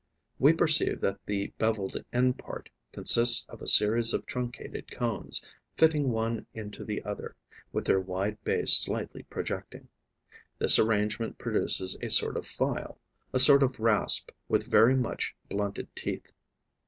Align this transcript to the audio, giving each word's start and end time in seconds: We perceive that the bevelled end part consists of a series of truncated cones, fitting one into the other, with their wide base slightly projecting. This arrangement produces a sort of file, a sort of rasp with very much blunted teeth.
We 0.39 0.53
perceive 0.53 0.99
that 1.01 1.23
the 1.27 1.53
bevelled 1.59 2.03
end 2.11 2.39
part 2.39 2.71
consists 2.91 3.47
of 3.47 3.61
a 3.61 3.67
series 3.67 4.13
of 4.13 4.25
truncated 4.25 4.89
cones, 4.89 5.45
fitting 5.77 6.09
one 6.11 6.47
into 6.55 6.83
the 6.83 7.03
other, 7.05 7.35
with 7.71 7.85
their 7.85 7.99
wide 7.99 8.43
base 8.43 8.73
slightly 8.73 9.21
projecting. 9.21 9.89
This 10.57 10.79
arrangement 10.79 11.37
produces 11.37 11.99
a 12.01 12.09
sort 12.09 12.35
of 12.35 12.47
file, 12.47 12.97
a 13.31 13.39
sort 13.39 13.61
of 13.61 13.79
rasp 13.79 14.31
with 14.49 14.65
very 14.65 14.95
much 14.95 15.35
blunted 15.49 15.95
teeth. 15.95 16.31